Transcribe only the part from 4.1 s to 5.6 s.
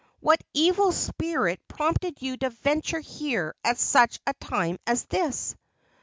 a time as this?"